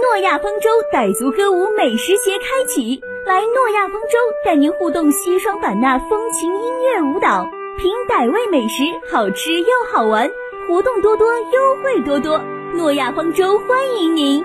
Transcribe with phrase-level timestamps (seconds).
[0.00, 7.44] 诺亚方舟傣族歌舞美食节开启，来诺亚方舟带您互动西双版纳风情音乐舞蹈，
[7.78, 10.30] 品傣味美食，好吃又好玩，
[10.68, 12.40] 活动多多，优惠多多。
[12.74, 13.68] 诺亚方舟欢
[13.98, 14.44] 迎您。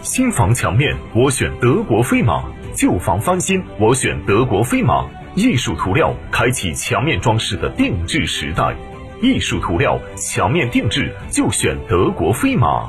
[0.00, 2.42] 新房墙面我选德国飞马，
[2.74, 5.06] 旧房翻新我选德国飞马。
[5.34, 8.74] 艺术涂料开启墙面装饰的定制时代，
[9.20, 12.88] 艺术涂料墙面定制就选德国飞马。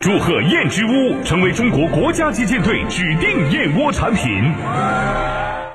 [0.00, 4.32] 祝贺燕之屋成为中国国家击剑队指定燕窝产品。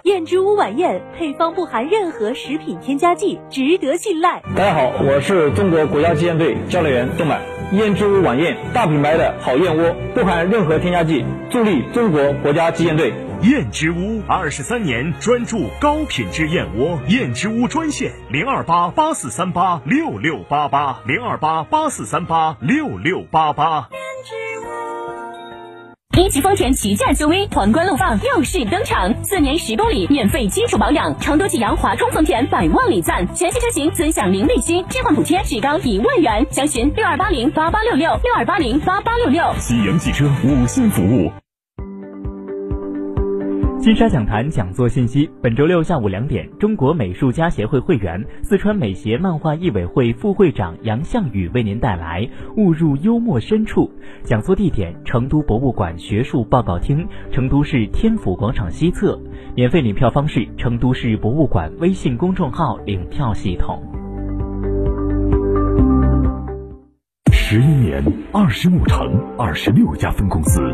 [0.03, 4.41] 燕之屋晚宴配方不含任何食品添加剂，值得信赖。
[4.55, 7.41] 大家好，我是中国国家击剑队教练员邓满。
[7.73, 13.13] 燕之屋晚宴，大品牌的好燕窝，不含任何添加剂，助力中国国家击剑队。
[13.41, 23.89] 燕之屋二十三年专注高品质燕窝，燕之屋专线零二八八四三八六六八八零二八八四三八六六八八。
[26.15, 39.43] 一汽丰田旗舰 SUV 皇冠陆放又是登场，四年十公里免费基础保养，成都启阳华通丰田百万礼赞，全系车型尊享零利息，置换补贴至高一万元，详询六二八零八八六六六二八零八八六六。
[39.59, 41.42] 启阳汽车五星服务。
[43.83, 52.21] 金沙讲坛讲座信息：本周六下午两点，中国美术家协会会员、四川美协漫画艺委会副会长杨向宇为您带来
[52.55, 53.81] 《误入幽默深处》。
[54.23, 59.19] 讲座地点：成都博物馆学术报告厅，成都市天府广场西侧。
[59.53, 63.83] 免费领票方式：成都市博物馆微信公众号领票系统。
[67.33, 68.01] 十一年，
[68.31, 70.73] 二十五城，二十六家分公司。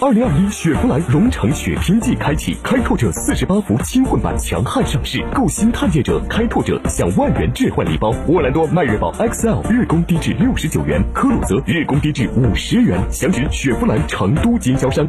[0.00, 8.10] 二零二一雪佛兰荣城雪天季开启，开拓者四十八伏轻混版强悍上市，购新探界者、开拓者享万元置换礼包。
[8.26, 13.00] 沃兰多迈锐宝 XL 日供低至六十九元，科鲁泽日供低至五十元。
[13.12, 15.08] 详询雪佛兰成都经销商。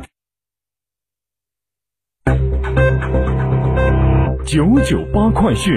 [4.45, 5.73] 九九八快讯。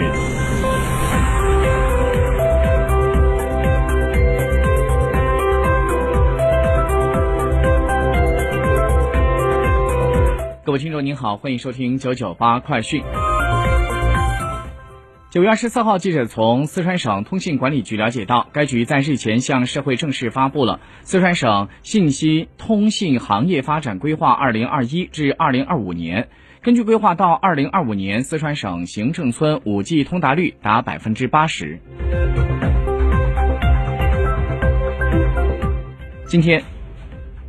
[10.68, 13.02] 各位听众您好，欢迎收听九九八快讯。
[15.30, 26.28] 九月二十四号，记者从四川省通信管理局了解到，该局在日前向社会正式发布了四川省信息通信行业发展规划（二零二一至二零二五年）。
[26.60, 31.80] 根据规划，到二零二五年，四川省行政村五 G 通达率达百分之八十。
[36.26, 36.62] 今天。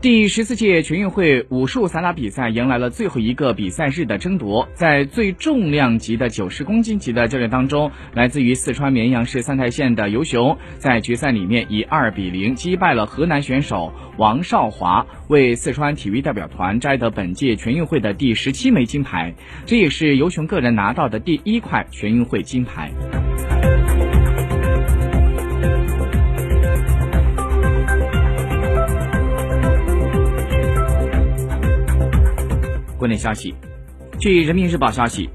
[0.01, 19.35] 第十四届全运会武术散打比赛迎来了最后一个比赛日的争夺，在最重量级的九十公斤级的较量当中，来自于四川绵阳市三台县的尤雄在决赛里面以二比零击败了河南选手王少华，为四川体育代表团摘得本届全运会的第十七枚金牌，
[19.65, 22.89] 这也是尤雄个人拿到的第一块全运会金牌。
[32.99, 33.55] 国内消息，
[34.19, 35.29] 据人民日报消息，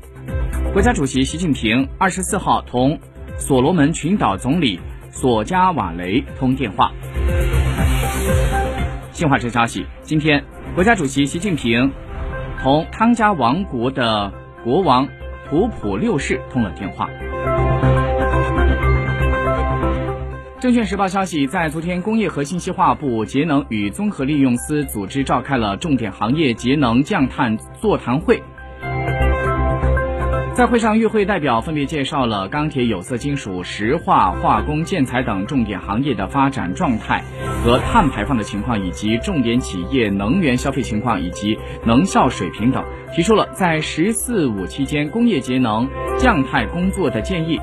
[0.74, 3.00] 国家主席习近平二十四号同
[3.38, 4.78] 所罗门群岛总理
[5.10, 6.92] 索加瓦雷通电话。
[9.12, 10.44] 新华社消息，今天
[10.74, 11.90] 国家主席习近平
[12.62, 14.30] 同汤加王国的
[14.62, 15.08] 国王
[15.48, 17.08] 图普六世通了电话。
[20.64, 28.42] 证券时报消息，在昨天，工业和信息化部节能与综合利用司组织召开了重点行业节能降碳座谈会。
[30.54, 37.22] 在会上，与会代表分别介绍了钢铁、有色金属、石化、化工、建材等重点行业的发展状态
[37.62, 42.82] 和碳排放的情况，以及重点企业能源消费情况以及能效水平等，
[43.14, 45.86] 提出了在“十四五”期间工业节能
[46.18, 47.60] 降碳工作的建议。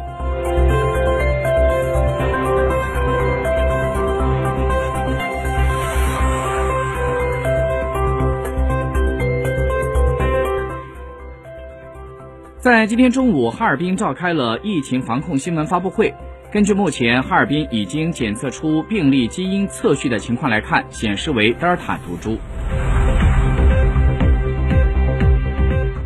[12.62, 16.13] 在今天中午，哈尔滨召开了疫情防控新闻发布会。
[16.52, 22.38] 根据目前哈尔滨已经检测出病例基因测序的情况来看，显示为德尔塔毒株。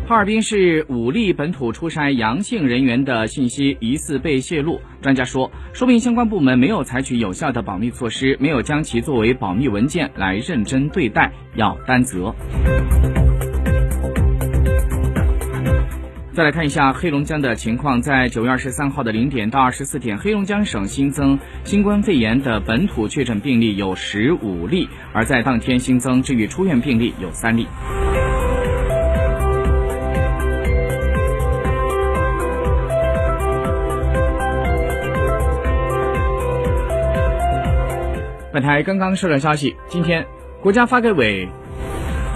[0.08, 12.34] 哈尔滨市五例本土出筛阳性人员的信息疑似被泄露，专家说，说明相关部门没有采取有效的保密措施，没有将其作为保密文件来认真对待，要担责。
[16.36, 27.66] 再来看一下黑龙江的情况，在九月二十三号的零点到二十四点，黑龙江省新增新冠肺炎的本土确诊病例有十五例，而在当天新增治愈出院病例有三例。
[38.52, 40.22] 本台刚刚收到消息，今天
[40.60, 41.48] 国家发改委。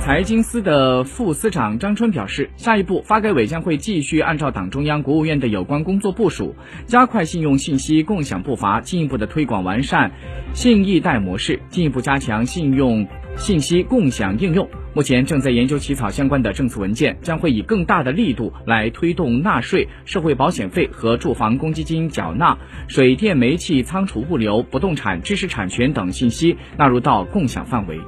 [0.01, 6.57] 财经司的副司长张春表示，下一步发改委将会继续按照党中央、国务院的有关工作部署，
[6.87, 10.11] 加快信用信息共享步伐，进一步的推广完善
[10.53, 13.07] 信易贷模式，进一步加强信用
[13.37, 14.69] 信息共享应用。
[14.95, 22.59] 目前正在研究起草相关的政策文件，将会以更大的力度来推动纳税、社会保险费和住房公积金缴纳、
[22.89, 28.01] 水电煤气仓储物流、不动产知识产权等信息纳入到共享范围。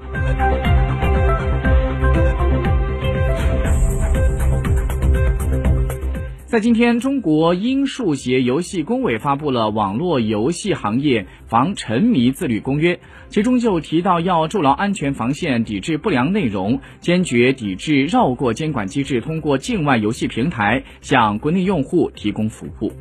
[6.53, 12.97] 在今天，中国音数协游戏工委发布了《网络游戏行业防沉迷自律公约》，
[13.31, 22.93] 其中就提到要筑牢安全防线，抵制不良内容，坚决抵制绕过监管机制，通过境外游戏平台向国内用户提供服务。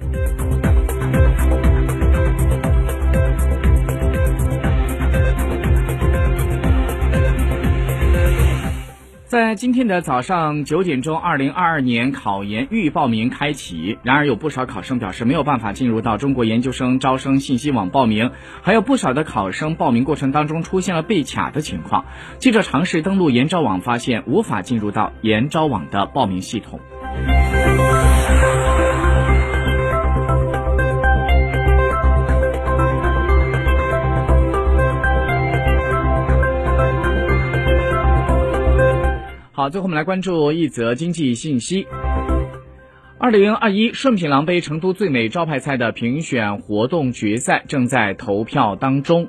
[9.31, 13.98] 在今天的早上九点钟，二零二二年考研预报名开启。
[14.04, 18.31] 然而，有不少考生表示没有办法进入到中国研究生招生信息网报名，
[18.62, 22.04] 还有不少的考生报名过程当中出现了被卡的情况。
[22.39, 26.81] 记者尝试登录研招网，发现无法进入到研招网的报名系统。
[39.62, 41.86] 好，最后我们来关注一则经济信息。
[43.19, 49.28] 二零二一顺品郎杯成都最美招牌菜的评选活动决赛正在投票当中。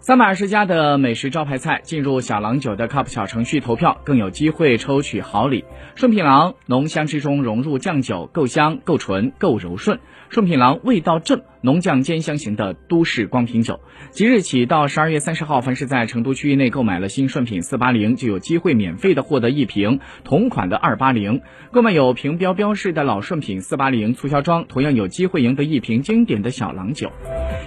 [0.00, 5.66] 三百二十家的美食招牌菜进入小郎酒的 CUP 小程序投票，更有机会抽取好礼。
[5.94, 10.00] 顺品郎浓香之中融入酱酒，够香、够纯、够柔顺。
[10.30, 11.42] 顺品郎味道正。
[11.68, 27.12] 浓酱兼香型的都市光瓶酒，即日起到十二月三十号，凡是在成都区域内购买了新顺品四八零，就有机会免费的获得一瓶同款的二八零；购买有瓶标标识的老顺品四八零促销装，同样有机会赢得一瓶经典的小郎酒。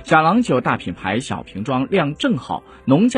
[0.04, 3.10] 小郎酒大品牌，小瓶装，量正好，浓酱。